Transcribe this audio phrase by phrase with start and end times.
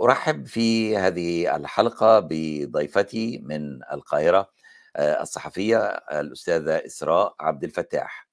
[0.00, 4.50] أرحب في هذه الحلقة بضيفتي من القاهرة
[4.96, 5.78] آه، الصحفية
[6.12, 8.28] الأستاذة إسراء عبد الفتاح.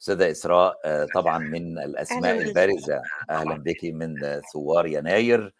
[0.00, 2.48] أستاذة إسراء آه، طبعا من بك.
[2.48, 3.02] البارزة.
[3.30, 4.14] أهلا بك من
[4.52, 5.54] ثوار يناير.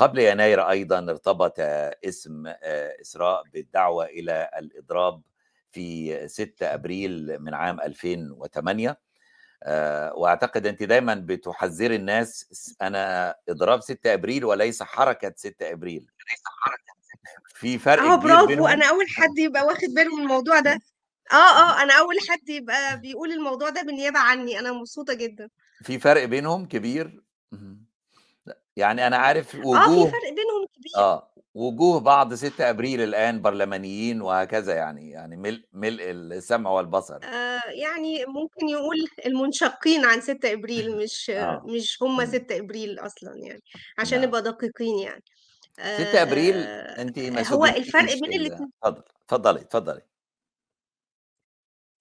[0.00, 1.54] قبل يناير أيضا ارتبط
[2.04, 5.22] اسم آه، إسراء بالدعوة إلى الإضراب
[5.72, 8.98] في 6 أبريل من عام 2008
[9.62, 16.06] آه، وأعتقد أنت دايما بتحذري الناس أنا إضراب 6 أبريل وليس حركة 6 أبريل.
[17.54, 18.46] في فرق كبير برافو.
[18.46, 18.66] بينهم.
[18.66, 20.80] أنا أول حد يبقى واخد باله من الموضوع ده.
[21.32, 24.58] آه آه أنا أول حد يبقى بيقول الموضوع ده بالنيابة عني.
[24.58, 25.48] أنا مبسوطة جدا.
[25.82, 27.22] في فرق بينهم كبير.
[28.76, 30.92] يعني أنا عارف آه في وجوه فرق بينهم كبير.
[30.96, 37.18] آه وجوه بعض 6 أبريل الآن برلمانيين وهكذا يعني يعني ملء ملء السمع والبصر.
[37.24, 41.62] آه يعني ممكن يقول المنشقين عن 6 أبريل مش آه.
[41.66, 42.26] مش هم مم.
[42.26, 43.62] 6 أبريل أصلا يعني
[43.98, 44.28] عشان نعم.
[44.28, 45.22] نبقى دقيقين يعني.
[45.78, 48.70] 6 أبريل آه انت ما هو الفرق بين ال- الاتنين.
[48.84, 50.00] اتفضل اتفضلي اتفضلي.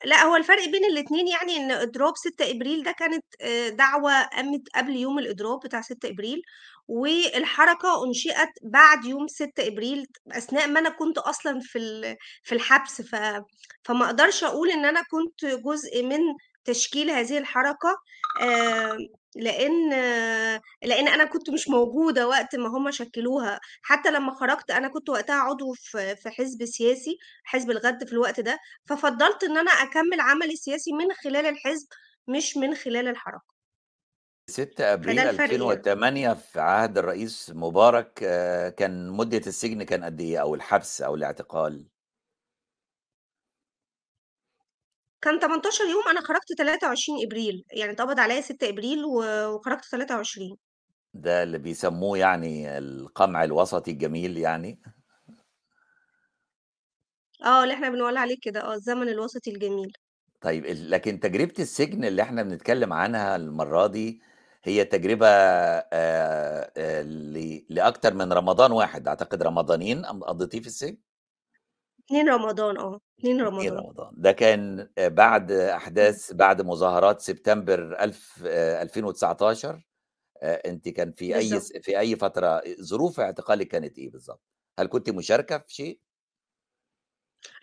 [0.05, 4.61] لا هو الفرق بين الاتنين يعني إن إضراب 6 إبريل ده كانت آه، دعوة قامت
[4.75, 6.42] قبل يوم الإضراب بتاع 6 إبريل
[6.88, 11.80] والحركة أنشئت بعد يوم 6 إبريل أثناء ما أنا كنت أصلا في
[12.44, 13.16] في الحبس ف
[13.83, 16.20] فما أقدرش أقول إن أنا كنت جزء من
[16.66, 17.95] تشكيل هذه الحركة
[19.35, 19.89] لأن
[20.83, 23.59] لأن أنا كنت مش موجودة وقت ما هم شكلوها.
[23.81, 28.39] حتى لما خرجت أنا كنت وقتها عضو في في حزب سياسي حزب الغد في الوقت
[28.39, 28.59] ده.
[28.89, 31.88] ففضلت إن أنا أكمل عملي السياسي من خلال الحزب
[32.27, 33.59] مش من خلال الحركة.
[34.49, 35.80] 6 فده أبريل الفرق يعني.
[35.80, 41.16] 2008 في عهد الرئيس مبارك آه، كان مدة السجن كان قد إيه؟ أو الحبس أو
[41.16, 41.89] الاعتقال؟
[45.21, 50.57] كان 18 يوم أنا خرجت 23 إبريل يعني اتقبض عليا 6 إبريل و- وخرجت 23
[51.13, 54.79] ده اللي بيسموه يعني القمع الوسطي الجميل يعني.
[57.45, 59.91] آه اللي إحنا بنقول عليه كده آه الزمن الوسطي الجميل.
[60.41, 64.21] طيب ال- لكن تجربة السجن اللي إحنا بنتكلم عنها المرة دي
[64.63, 65.85] هي تجربة آه،
[66.77, 70.97] آه، ل- لأكتر من رمضان واحد أعتقد رمضانين قضيتيه في السجن؟
[72.09, 73.77] 2 رمضان آه 2 2 رمضان.
[73.77, 74.09] رمضان.
[74.14, 79.83] ده كان آه، بعد أحداث بعد مظاهرات سبتمبر 1000 آه، 2019
[80.43, 84.42] آه، أنت كان في أي س- في أي فترة ظروف اعتقالك كانت إيه بالظبط؟
[84.80, 85.99] هل كنت مشاركة في شيء؟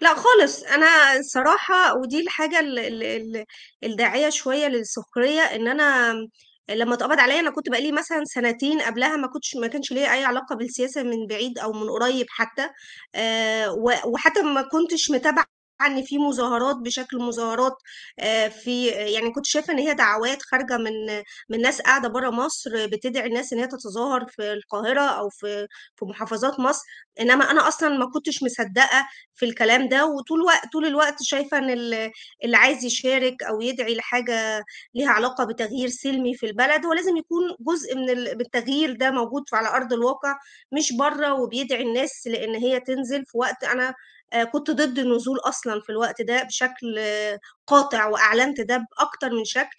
[0.00, 0.62] لا خالص.
[0.64, 3.44] أنا الصراحة ودي الحاجة ال- ال- ال-
[3.84, 6.14] الداعية شوية للسخرية إن أنا
[6.70, 10.24] لما اتقبض عليا أنا كنت بقالي مثلا سنتين قبلها ما كنتش ما كانش ليا أي
[10.24, 12.68] علاقة بالسياسة من بعيد أو من قريب حتى
[13.14, 13.72] آه،
[14.06, 15.44] وحتى ما كنتش متابعة
[15.82, 17.72] إن في مظاهرات بشكل مظاهرات
[18.18, 20.92] آه، في يعني كنت شايفة إن هي دعوات خارجة من
[21.48, 25.66] من ناس قاعدة بره مصر بتدعي الناس إن هي تتظاهر في القاهرة أو في
[25.96, 26.82] في محافظات مصر
[27.20, 31.70] إنما أنا أصلا ما كنتش مصدقة في الكلام ده وطول وقت طول الوقت شايفة إن
[31.70, 32.10] ال-
[32.44, 34.64] اللي عايز يشارك أو يدعي لحاجة
[34.94, 39.10] ليها علاقة بتغيير سلمي في البلد هو لازم يكون جزء من ال- من التغيير ده
[39.10, 40.36] موجود على أرض الواقع
[40.72, 43.94] مش بره وبيدعي الناس لإن هي تنزل في وقت أنا
[44.52, 49.76] كنت ضد النزول أصلا في الوقت ده بشكل آه، قاطع وأعلنت ده بأكتر من شكل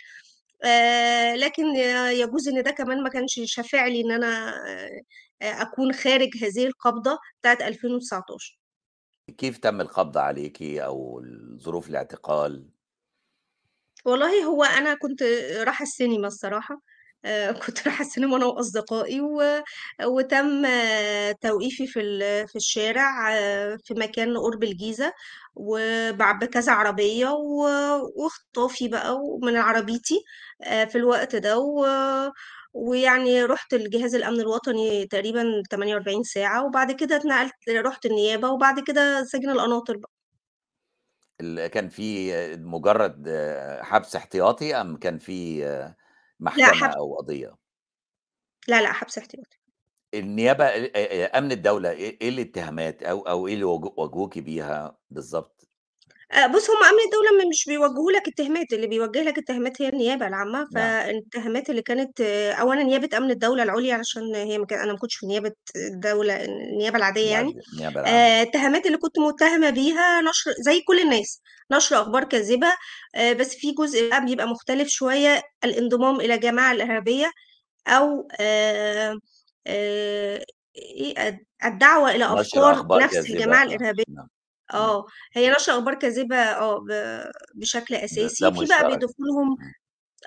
[0.66, 1.64] آه، لكن
[2.12, 5.02] يجوز إن ده كمان ما كانش شافع لي إن أنا آه،
[5.42, 8.60] آه، أكون خارج هذه القبضة بتاعت 2019
[9.38, 11.22] كيف تم القبض عليكي أو
[11.58, 12.70] ظروف الاعتقال؟
[14.06, 15.24] والله هو أنا كنت
[15.66, 16.80] رايحة السينما الصراحة آه،
[17.66, 19.64] كنت رايحة السينما أنا وأصدقائي و...
[20.06, 22.48] وتم آه، توقيفي في ال...
[22.48, 25.14] في الشارع آه، في مكان قرب الجيزة
[25.56, 27.62] وبكذا عربية و...
[28.16, 30.24] واخطافي بقى من عربيتي
[30.64, 31.86] آه، في الوقت ده و...
[32.74, 39.24] ويعني رحت الجهاز الأمن الوطني تقريبا 48 ساعة وبعد كده اتنقلت رحت النيابة وبعد كده
[39.24, 40.12] سجن القناطر بقى.
[41.70, 43.30] كان في مجرد
[43.82, 45.64] حبس احتياطي أم كان في
[46.40, 47.56] لا محكمة حبس أو قضية؟
[48.68, 49.58] لا لا حبس احتياطي
[50.14, 55.68] النيابة آآ أمن الدولة إيه إيه الاتهامات أو أو إيه اللي واج واجهوكِ بيها بالضبط؟
[56.32, 59.90] آآ بُص، هم أمن الدولة م مش بيوجّهوا لك اتهامات، اللي بيوجّه لك اتهامات هي
[59.90, 62.22] النيابة العامة، نعم، فالاتهامات اللي كانت
[62.62, 66.44] أولًا نيابة أمن الدولة العُليا علشان هي ما كان أنا ما كنتش في نيابة الدولة
[66.46, 71.00] النيابة العادية يعني، العد النيابة العامة، آآ الاتهامات اللي كنت متهمة بيها نشر زي كل
[71.00, 71.42] الناس،
[71.72, 72.68] نشر أخبار كاذبة،
[73.16, 77.32] آآ بس في جزء بقى بيبقى مختلف شوية، الانضمام إلى جماعة الإرهابية
[77.88, 79.20] أو آآ
[79.68, 80.46] آآ
[80.78, 83.32] إيه الدعوة إلى نشر أفكار أخبار نفس كاذبة.
[83.32, 84.06] الجماعة آه الإرهابية.
[84.08, 84.28] نعم.
[84.74, 86.88] آه، هي نشر أخبار كاذبة آه ب
[87.54, 89.58] بشكل ده, ده أساسي، في بقى مشترك بيضيفوا لهم.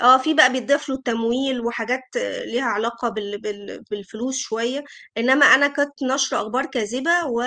[0.00, 2.02] آه، في بقى بيتضاف له التمويل وحاجات
[2.44, 4.84] ليها علاقة بال بال بالفلوس شوية،
[5.18, 7.40] إنما أنا كانت نشر أخبار كاذبة و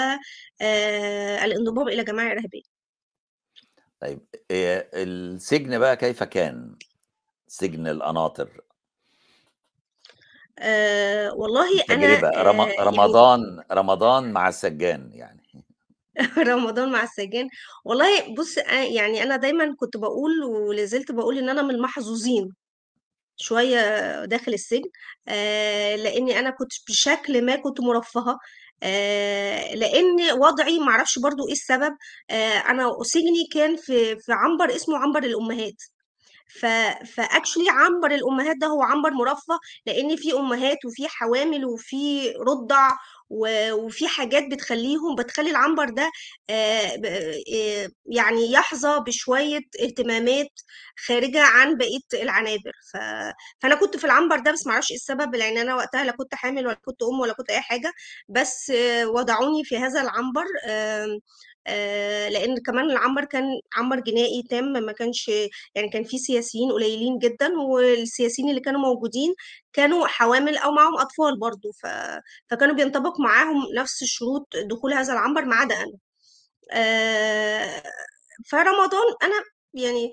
[0.61, 2.61] آآ الانضمام إلى جماعة إرهابية.
[3.99, 4.19] طيب
[4.51, 6.75] السجن بقى كيف كان؟
[7.47, 8.61] سجن القناطر.
[10.59, 15.42] آآ والله التجربة رم آآ يعني رمضان رمضان مع السجان يعني.
[16.37, 17.47] رمضان مع السجان،
[17.85, 22.49] والله بُص يعني أنا دايمًا كنت باقول ولا زلت باقول إن أنا من المحظوظين
[23.37, 23.79] شوية
[24.25, 24.89] داخل السجن،
[26.03, 28.39] لإني أنا كنت بشكل ما كنت مرفّهة،
[29.75, 31.97] لإن وضعي ما أعرفش برضه إيه السبب،
[32.69, 35.75] أنا سجني كان في في عنبر اسمه عنبر الأمهات.
[36.61, 36.65] ف
[37.21, 42.89] فactually عنبر الأمهات ده هو عنبر مرفّه، لإن في أمهات وفي حوامل وفي رُضَع
[43.73, 46.11] وفي حاجات بتخلّيهم بتخلّي العنبر ده
[46.97, 50.47] ب آآ يعني يحظى بشوية اهتمامات
[51.07, 52.71] خارجة عن بقية العنابر،
[53.63, 56.35] فأنا كنت في العنبر ده بس ما أعرفش إيه السبب، لإن أنا وقتها لا كنت
[56.35, 57.91] حامل ولا كنت أم ولا كنت أي حاجة،
[58.29, 58.71] بس
[59.05, 60.45] وضعوني في هذا العنبر
[61.67, 65.27] آآ لإن كمان العنبر كان عنبر جنائي تام ما كانش
[65.75, 69.33] يعني كان في سياسيين قليلين جدًا، والسياسيين اللي كانوا موجودين
[69.73, 71.87] كانوا حوامل أو معاهم أطفال برضه، ف
[72.51, 75.93] فكانوا بينطبق معاهم نفس شروط دخول هذا العنبر ما عدا أنا.
[76.73, 77.83] آآ
[78.51, 79.35] فرمضان أنا
[79.75, 80.11] يعني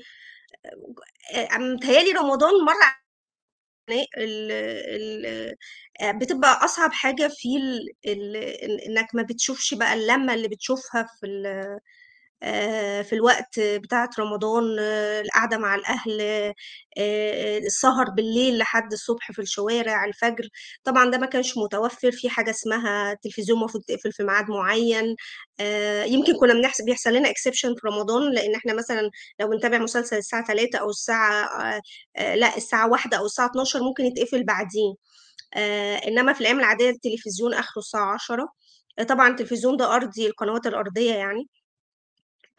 [1.35, 2.75] آآ متهيأ لي رمضان مَر
[4.19, 5.27] ال ال
[6.03, 11.07] آآ بتبقى أصعب حاجة فيه ال ال إن إنك ما بتشوفش بقى اللمة اللي بتشوفها
[11.21, 11.27] في
[13.03, 14.65] في الوقت بتاعة رمضان،
[15.25, 16.21] القعدة مع الأهل،
[16.99, 20.49] آآ السهر بالليل لحد الصبح في الشوارع، الفجر،
[20.85, 25.17] طبعًا ده ما كانش متوفر، في حاجة اسمها التلفزيون المفروض تقفل في ميعاد معين،
[26.07, 29.11] يمكن كنا بنحس بيحصل لنا exception في رمضان، لإن إحنا مثلًا
[29.41, 31.49] لو بنتابع مسلسل الساعة 15:00 أو الساعة
[32.19, 34.95] لأ الساعة 13:00 أو الساعة 12:00 ممكن يتقفل بعديه،
[35.55, 38.49] آآ إنما في الأيام العادية التلفزيون آخره الساعة 22:00
[39.09, 41.49] طبعًا التلفزيون ده أرضي، القنوات الأرضية يعني.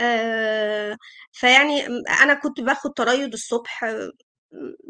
[0.01, 0.98] آآ
[1.31, 3.86] فيعني م أنا كنت باخد تريُّض الصبح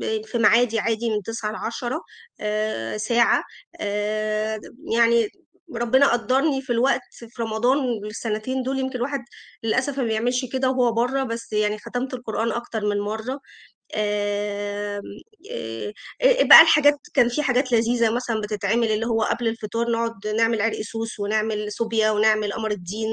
[0.01, 2.01] م في ميعادي عادي من 09:00 ل10:00
[2.41, 3.43] آآ ساعة،
[3.81, 4.59] آآ
[4.95, 5.27] يعني
[5.75, 9.23] ربنا قدّرني في الوقت في رمضان السنتين دول يمكن الواحد
[9.63, 13.39] للأسف ما بيعملش كده وهو برّه، بس يعني ختمت القرآن أكتر من مرّة.
[13.95, 15.01] آآ
[15.51, 20.61] آآ بقى الحاجات كان في حاجات لذيذة مثلًا بتتعمل، اللي هو قبل الفطار نقعد نعمل
[20.61, 23.07] عرق سوس ونعمل صوبيا ونعمل قمر الدين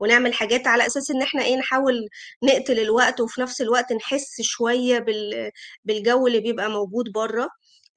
[0.00, 2.08] ونعمل حاجات على أساس إن إحنا إيه، نحاول
[2.44, 4.40] نقتل الوقت وفي نفس الوقت نحس
[4.98, 5.50] بال
[5.84, 7.48] بالجو اللي بيبقى موجود برّه.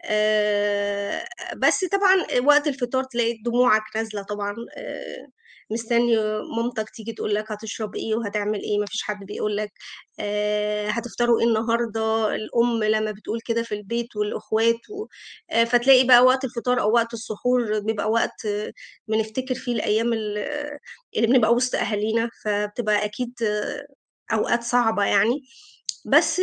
[0.04, 1.26] آآ
[1.58, 5.28] بس طبعًا وقت الفطار تلاقي دموعك نازلة طبعًا، آآ
[5.72, 6.18] مستني
[6.58, 9.72] مامتك تيجي تقول لك هتشرب إيه وهتعمل إيه، ما فيش حد بيقول لك
[10.20, 15.08] آآ هتفطروا إيه النهارده، الأم لمّا بتقول كده في البيت والأخوات و
[15.66, 18.48] فتلاقي بقى وقت الفطار أو وقت السحور بيبقى وقت
[19.08, 20.38] بنفتكر فيه الأيام ال
[21.18, 23.34] اللي بنبقى وسط أهالينا، فبتبقى أكيد
[24.34, 25.42] أوقات صعبة يعني،
[26.06, 26.42] بس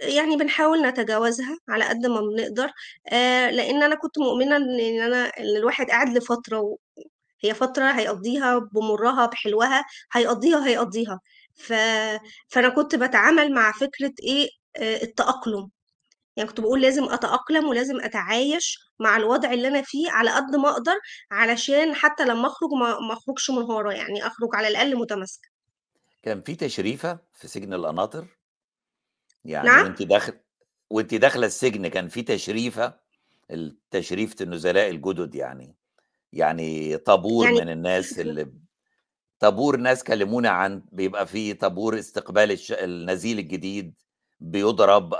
[0.00, 2.70] يعني بنحاول نتجاوزها على قد ما بنقدر،
[3.12, 6.76] آآ لإن أنا كنت مؤمنة إن إن أنا إن الواحد قاعد لفترة و
[7.44, 11.20] هي فترة هيقضّيها بمُرّها بحلوها، هيقضّيها، هيقضّيها.
[11.54, 11.72] ف
[12.48, 15.70] فأنا كنت باتعامل مع فكرة إيه، آآ التأقلم،
[16.36, 20.70] يعني كنت باقول لازم أتأقلم ولازم أتعايش مع الوضع اللي أنا فيه على قد ما
[20.70, 20.94] أقدر،
[21.32, 25.48] علشان حتى لمّا أخرج ما ما أخرجش منهارة، يعني أخرج على الأقل متماسكة.
[26.22, 28.39] كان في تشريفة في سجن القناطر؟
[29.44, 30.32] يعني نعم؟ وأنتِ داخل
[30.90, 33.00] وأنتِ داخلة السجن كان في تشريفة؟
[33.50, 35.76] ال تشريفة النزلاء الجدد يعني،
[36.34, 38.52] يعني طابور يعني من الناس اللي
[39.40, 43.94] طابور ناس كلمونا عن بيبقى في طابور استقبال الش النزيل الجديد،
[44.40, 45.14] بيُضرب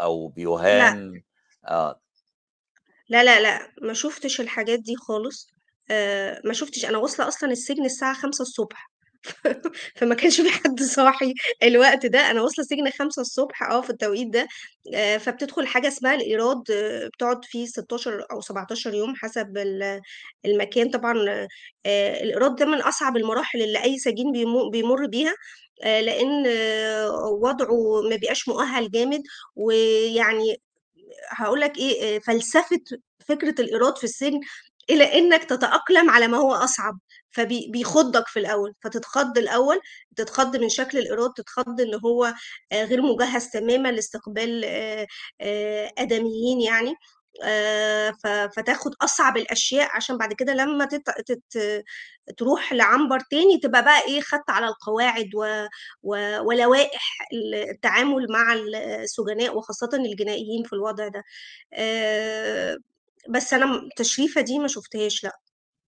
[0.69, 0.97] لأ.
[0.97, 1.23] بيُهان،
[1.67, 2.01] آه.
[3.09, 5.47] لا، لا، لأ، ما شُفتش الحاجات دي خالص،
[5.91, 8.79] آآ ما شُفتش أنا واصلة أصلًا السجن الساعة 5:00
[9.97, 14.49] فما كانش في حد صاحي الوقت ده، أنا واصلة السجن 5:00 آه، في التوقيت ده،
[14.95, 16.63] آآ فبتدخل حاجة اسمها الإيراد،
[17.15, 20.01] بتقعد فيه 16 أو 17 يوم حسب ال
[20.45, 20.91] المكان.
[20.91, 21.31] طبعًا،
[21.87, 25.35] آآ الإيراد ده من أصعب المراحل اللي أي سجين بيم بيمُر بيها،
[25.85, 26.47] لإن
[27.43, 29.23] وضعه ما بيبقاش مؤهَّل جامد،
[29.57, 30.57] ويعني
[31.31, 32.81] هاقول لك إيه، فلسفة
[33.29, 34.41] فكرة الإيراد في السجن
[34.91, 36.99] إلى إنك تتأقلم على ما هو أصعب،
[37.31, 39.81] فبي بيخضك في الأول، فتتخض الأول،
[40.17, 42.35] تتخض من شكل الإيراد، تتخض إن هو
[42.73, 45.07] آآ غير مجهّز تمامًا لاستقبال آآ
[45.41, 46.95] آآ آدميين يعني،
[47.45, 48.15] آه،
[48.57, 50.89] فتاخد أصعب الأشياء عشان بعد كده لما.
[52.39, 55.31] تروح لعنبر تاني تبقى بقى إيه خدت على القواعد.
[56.45, 57.03] ولوائح
[57.71, 61.23] التعامل مع السجناء وخاصة الجنائيين في الوضع ده
[61.75, 62.79] آه،
[63.29, 65.39] بس أنا تشريفة دي ما شفتهاش لأ.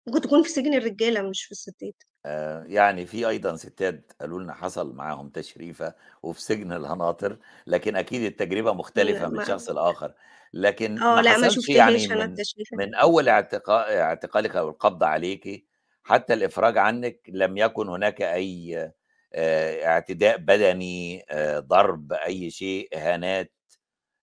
[0.06, 2.02] ممكن تكون في سجن الرجالة مش في الستات.
[2.26, 8.22] آه، يعني في أيضا ستات قالوا لنا حصل معاهم تشريفة وفي سجن الهناطر لكن أكيد
[8.22, 10.14] التجربة مختلفة لا من ما شخص لآخر.
[10.52, 12.84] لكن آه ما لأ ما حصلش يعني شفتهاش أنا من التشريفة دي.
[12.86, 15.66] من أول اعتقا- اعتقالك أو القبض عليك
[16.04, 18.92] حتى الإفراج عنك لم يكن هناك أي
[19.34, 23.61] آه، اعتداء بدني آه، ضرب أي شيء اهانات آه،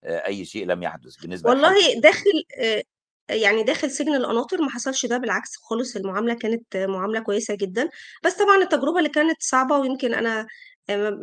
[0.04, 2.84] أي شيء لم يحدث بالنسبة والله داخل آه،
[3.30, 7.90] يعني داخل سجن القناطر ما حصلش ده بالعكس خالص المعاملة كانت معاملة كويسة جدا.
[8.24, 10.48] بس طبعا التجربة اللي كانت صعبة ويمكن أنا
[10.90, 11.20] آه،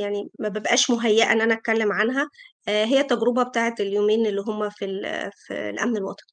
[0.00, 2.28] يعني ما ببقاش مهيئة إن أنا أتكلم عنها
[2.68, 4.86] آه، هي التجربة بتاعت اليومين اللي هم في
[5.34, 6.28] في الأمن الوطني.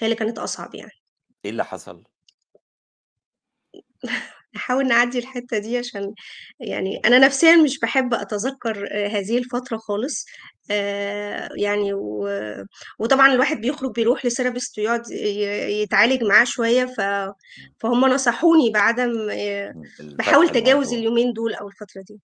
[0.00, 0.92] هي اللي كانت أصعب يعني.
[1.44, 2.04] إيه اللي حصل؟
[4.54, 6.14] نحاول نعدي الحتة دي عشان
[6.60, 10.26] يعني أنا نفسيا مش بحب أتذكر آه، هذه الفترة خالص
[10.70, 12.28] آه، يعني و...
[12.98, 15.10] وطبعا الواحد بيخرج بيروح لسيرابيست ويقعد
[15.82, 17.00] يتعالج معاه شوية ف...
[17.78, 22.20] فهم نصحوني بعدم آه، الفتح بحاول تجاوز الموضوع اليومين دول أو الفترة دي.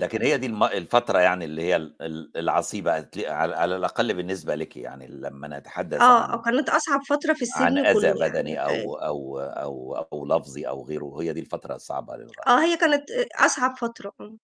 [0.00, 4.76] لكن هي دي الفترة يعني اللي هي ال- ال- العصيبة هتلاقي- على الأقل بالنسبة لك
[4.76, 8.30] يعني لما نتحدث آه آه، عن كانت أصعب فترة في عن السجن أذى كله يعني
[8.30, 12.46] بدني أو أو أو أو لفظي أو غيره هي دي الفترة الصعبة للغاية.
[12.46, 14.36] آه هي كانت أصعب فترة آه.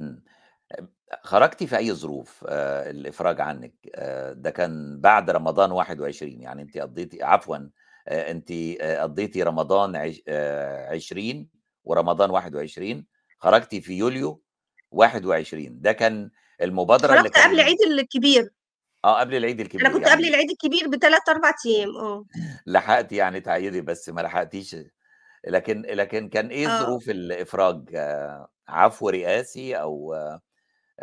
[0.00, 0.24] إمم.
[1.24, 6.78] خرجتِ في أي ظروف آآ الإفراج عنِّك؟ آآ ده كان بعد رمضان 21 يعني أنتِ
[6.78, 7.70] قضيتِ عفوًا
[8.08, 8.52] آآ أنتِ
[8.82, 11.50] آآ قضيتِ رمضان عش آآ 20
[11.84, 13.06] ورمضان 21
[13.40, 14.43] خرجتِ في يوليو
[14.94, 16.30] 21 ده كان
[16.62, 18.50] المبادرة اللي خرجت قبل كان عيد الكبير.
[19.04, 20.28] آه قبل العيد أنا الكبير كنت قبل يعني.
[20.28, 22.24] العيد الكبير بثلاث أربع أيام آه.
[22.66, 24.76] لحقتِ يعني تعيّدي بس ما لحقتيش.
[25.46, 26.82] لكن لكن كان إيه آه.
[26.82, 30.40] ظروف الإفراج؟ آه، عفو رئاسي أو آآ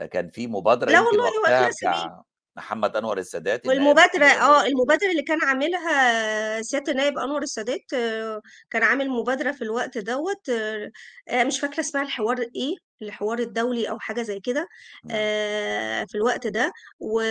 [0.06, 2.24] كان في مبادرة لا والله هو بتاع
[2.56, 4.66] محمد أنور السادات، أنور آه.
[4.66, 10.50] المبادرة اللي كان عاملها سيادة النائب أنور السادات آه، كان عامل مبادرة في الوقت دوت
[10.50, 10.92] آه،
[11.30, 12.91] آه، مش فاكرة اسمها الحوار إيه.
[13.02, 14.68] الحوار الدولي أو حاجة زي كده
[15.12, 17.22] آه، في الوقت ده و...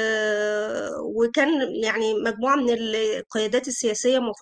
[1.02, 1.48] وكان
[1.84, 4.36] يعني مجموعة من القيادات السياسية مف...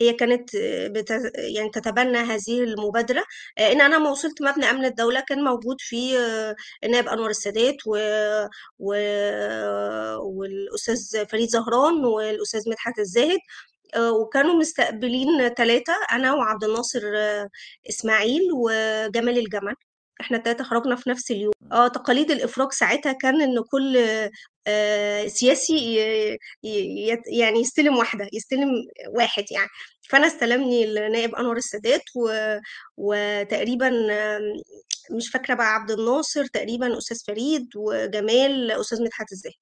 [0.00, 0.50] هي كانت
[0.90, 1.10] بت...
[1.56, 3.24] يعني تتبنى هذه المبادرة
[3.58, 6.18] آه، إن أنا ما وصلت مبنى أمن الدولة كان موجود فيه
[6.84, 7.96] النائب أنور السادات و...
[8.78, 8.94] و...
[10.18, 13.38] والأستاذ فريد زهران والأستاذ مدحت الزاهد
[13.98, 17.00] وكانوا مستقبلين ثلاثة أنا وعبد الناصر
[17.88, 19.74] إسماعيل وجمال الجمل.
[20.20, 21.52] إحنا التلاتة خرجنا في نفس اليوم.
[21.72, 23.98] آه تقاليد الإفراج ساعتها كان إن كل
[24.66, 25.94] آه، سياسي
[27.26, 28.68] يعني يستلم واحدة يستلم
[29.08, 29.68] واحد يعني.
[30.08, 32.56] فأنا استلمني النائب أنور السادات و...
[32.96, 33.90] وتقريبا
[35.10, 39.54] مش فاكرة بقى عبد الناصر تقريبا أستاذ فريد وجمال أستاذ مدحت الزاهد.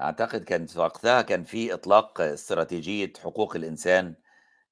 [0.00, 4.14] أعتقد كان في وقتها كان في إطلاق استراتيجية حقوق الإنسان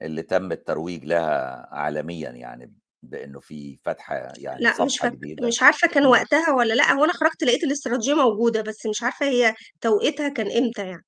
[0.03, 2.73] اللي تم الترويج لها عالميًا يعني،
[3.03, 5.13] بإنه في فتح يعني لأ مش صفحة فاك...
[5.13, 5.47] جديدة.
[5.47, 6.13] مش عارفة كان إمم.
[6.13, 10.47] وقتها ولا لأ هو أنا خرجت لقيت الاستراتيجية موجودة بس مش عارفة هي توقيتها كان
[10.65, 11.05] إمتى يعني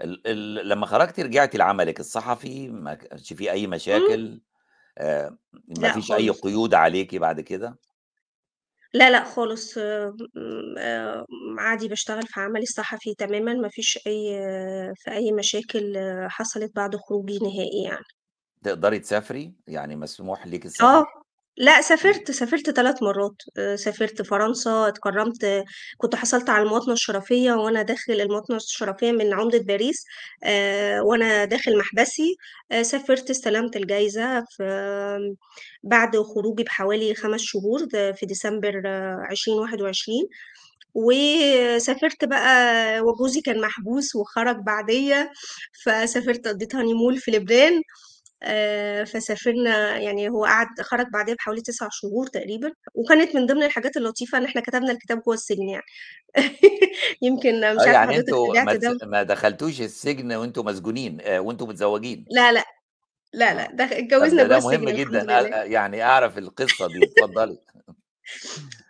[0.00, 4.40] ال ال لمّا خرجتِ رجعتِ لعملِك الصحفي، ما كانش في أي مم؟ مشاكل،
[4.98, 5.38] آآ
[5.68, 7.78] ما لأ فيش أي خالص قيود عليكِ بعد كده؟
[8.94, 11.26] لأ لأ خالص آه، م- آه،
[11.58, 16.76] عادي بشتغل في عملي الصحفي تماما ما فيش أي آه، في أي مشاكل آه، حصلت
[16.76, 18.04] بعد خروجي نهائي يعني
[18.62, 21.06] تقدري تسافري؟ يعني مسموح ليكِ آه السفر؟
[21.58, 21.82] لا إمم.
[21.82, 23.42] سافرت سافرت ثلاث مرات.
[23.58, 25.64] آه، سافرت فرنسا اتكرمت
[25.98, 30.04] كنت حصلت على المواطنة الشرفية وأنا داخل المواطنة الشرفية من عمدة باريس
[30.44, 32.36] آه، وأنا داخل محبسي.
[32.72, 34.64] آه، سافرت استلمت الجايزة في
[35.82, 37.78] بعد خروجي بحوالي خمس شهور
[38.14, 38.82] في ديسمبر
[39.30, 40.28] عشرين واحد وعشرين.
[40.94, 45.32] وسافرت بقى وجوزي كان محبوس وخرج بعدية
[45.84, 47.82] فسافرت قضيت هانيمول في لبنان.
[49.04, 54.38] فسافرنا يعني هو قعد خرج بعدها بحوالي تسع شهور تقريبا وكانت من ضمن الحاجات اللطيفة
[54.38, 55.84] إن إحنا كتبنا الكتاب جوه السجن يعني
[57.22, 61.38] يمكن آه، مش عارفة يعني حضرتك أنتم ما ده ما دخلتوش السجن وأنتم مسجونين آآ
[61.38, 62.24] وأنتم متزوجين.
[62.30, 62.64] لا لا
[63.32, 63.72] لا لا آه.
[63.72, 67.58] ده اتجوزنا جوه ده مهم السجن جدًا يعني أعرف القصة دي، اتفضلي.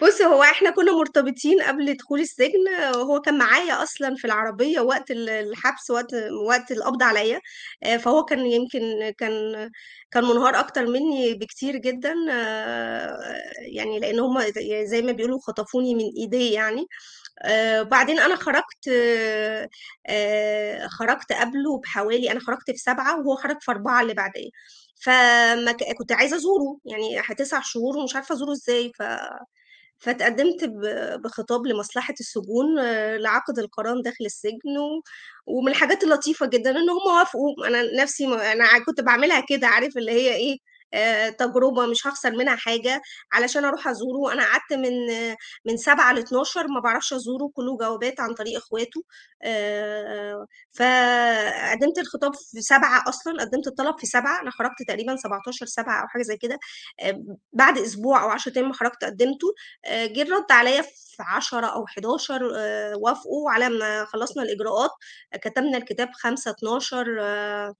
[0.03, 2.65] بص هو إحنا كنا مرتبطين قبل دخول السجن
[2.97, 6.15] وهو كان معايا أصلا في العربية وقت ال- الحبس وقت
[6.47, 7.41] وقت القبض عليا.
[7.83, 9.71] آه، فهو كان يمكن كان
[10.11, 12.15] كان منهار أكتر مني بكتير جدا.
[12.31, 13.19] آه،
[13.75, 14.41] يعني لأن هم
[14.85, 16.87] زي ما بيقولوا خطفوني من إيديه يعني.
[17.43, 18.91] آه، وبعدين أنا خرجت
[20.89, 24.51] خرجت قبله بحوالي أنا خرجت في سبعة وهو خرج في أربعة اللي بعدية.
[24.97, 29.03] فما ك- كنت عايزة أزوره يعني تسع شهور ومش عارفة أزوره إزاي ف
[29.99, 30.65] فتقدمت
[31.25, 35.03] بخطاب لمصلحة السجون آه، لعقد القران داخل السجن و...
[35.47, 37.67] ومن الحاجات اللطيفة جدا إن هم وافقوا.
[37.69, 38.53] أنا نفسي ما...
[38.53, 40.59] أنا كنت بعملها كده عارف اللي هي إيه؟
[40.95, 43.03] آه، تجربة مش هخسر منها حاجة
[43.33, 44.33] علشان أروح أزوره.
[44.33, 44.93] أنا قعدت من
[45.65, 49.03] من سبعة ل 12 ما بعرفش أزوره كله جوابات عن طريق إخواته.
[49.43, 54.41] آه، فقدمت الخطاب في سبعة أصلا قدمت الطلب في سبعة.
[54.43, 56.59] أنا خرجت تقريبا 17 سبعة أو حاجة زي كده.
[57.01, 59.55] آه، بعد أسبوع أو 10 أيام ما خرجت قدمته.
[59.87, 64.91] جه الرد عليا في 10 أو 11 آه، وافقوا على ما خلصنا الإجراءات.
[65.43, 67.75] كتبنا الكتاب 5 12 آه،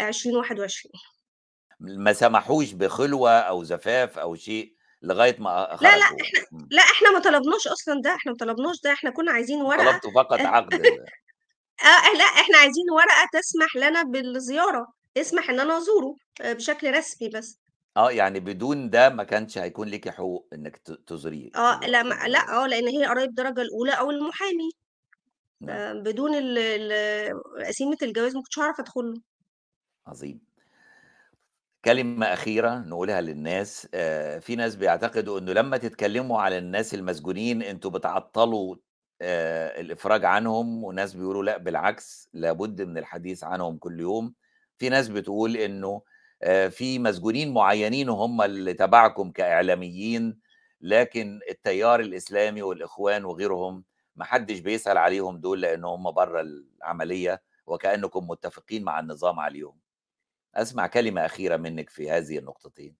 [0.00, 1.15] 2021
[1.80, 6.66] ما سمحوش بخلوة أو زفاف أو شيء لغاية ما لا لا إحنا.
[6.70, 10.10] لا إحنا ما طلبناش أصلا ده إحنا ما طلبناش ده إحنا كنا عايزين ورقة طلبتوا
[10.12, 10.74] فقط آه عقد.
[10.74, 10.86] ال...
[11.84, 17.28] آه، لا إحنا عايزين ورقة تسمح لنا بالزيارة تسمح إن أنا أزوره آه، بشكل رسمي
[17.28, 17.58] بس.
[17.96, 22.28] آه يعني بدون ده ما كانش هيكون ليكي حقوق إنك ت- تزوري آه لا ما-
[22.28, 24.70] لا آه لأن هي قرايب درجة الأولى أو المحامي.
[25.60, 25.76] نعم.
[25.76, 26.32] آه، بدون
[27.66, 29.22] قسيمة الجواز ما كنتش هعرف ادخل
[30.06, 30.40] عظيم.
[31.86, 37.90] كلمة أخيرة نقولها للناس آه، في ناس بيعتقدوا إنه لما تتكلموا على الناس المسجونين أنتوا
[37.90, 38.76] بتعطلوا
[39.22, 44.34] آه، الإفراج عنهم وناس بيقولوا لأ بالعكس لابد من الحديث عنهم كل يوم.
[44.78, 46.02] في ناس بتقول إنه
[46.42, 50.38] آه، في مسجونين معينين هم اللي تبعكم كإعلاميين
[50.80, 53.84] لكن التيار الإسلامي والإخوان وغيرهم
[54.16, 59.85] محدش بيسأل عليهم دول لأن هم بره العملية وكأنكم متفقين مع النظام عليهم.
[60.56, 62.96] أسمع كلمة أخيرة منِّك في هذه النقطتين.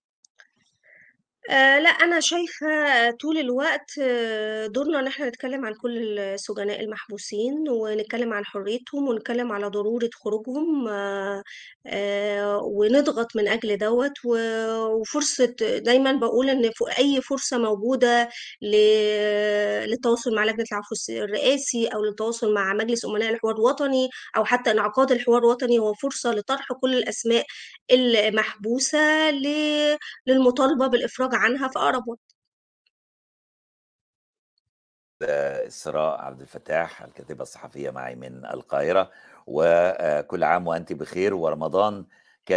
[1.51, 2.67] آه لا أنا شايفة
[3.11, 9.53] طول الوقت آه، دورنا إن إحنا نتكلم عن كل السجناء المحبوسين ونتكلم عن حريتهم ونتكلم
[9.53, 11.43] على ضرورة خروجهم آه
[11.87, 18.29] آه ونضغط من أجل دوت وفرصة دايما بقول إن ف- أي فرصة موجودة
[18.63, 25.13] للتواصل مع لجنة العفو الرئاسي أو للتواصل مع مجلس أمناء الحوار الوطني أو حتى انعقاد
[25.13, 27.45] الحوار الوطني هو فرصة لطرح كل الأسماء
[27.91, 28.99] المحبوسة
[30.27, 32.37] للمطالبة بالإفراج عنها في أقرب وقت.
[35.23, 39.11] إسراء عبد الفتاح الكاتبة الصحفية معي من القاهرة،
[39.47, 42.03] وكل عام وأنتِ بخير ورمضان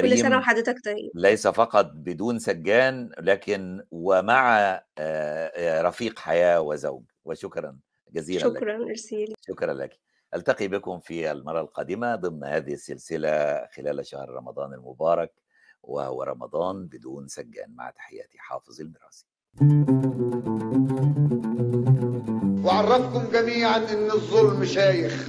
[0.01, 1.11] كل سنة كريم وحضرتك طيب.
[1.13, 4.59] ليس فقط بدون سجان لكن ومع
[4.97, 7.79] آآ رفيق حياة وزوج، وشكرًا
[8.11, 8.57] جزيلًا لكِ.
[8.57, 9.99] شكرا إرسيلي شكرًا لكِ.
[10.35, 15.33] ألتقي بكم في المرة القادمة ضمن هذه السلسلة خلال شهر رمضان المبارك،
[15.83, 19.25] وهو رمضان بدون سجان، مع تحياتي حافظ الميراثي.
[22.65, 25.27] وعرفكم جميعا إن الظلم شايخ.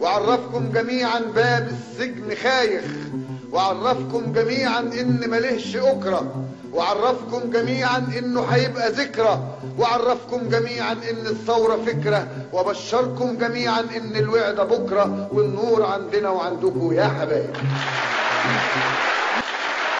[0.00, 2.84] وعرفكم جميعا باب السجن خايخ.
[3.52, 6.48] وعرفكم جميعا إن ملهش اكرة.
[6.72, 9.58] وعرفكم جميعا إنه هيبقى ذكرى.
[9.78, 12.48] وعرفكم جميعا إن الثورة فكرة.
[12.52, 15.28] وبشركم جميعا إن الوعد بكرة.
[15.32, 17.56] والنور عندنا وعندكم يا حبايب.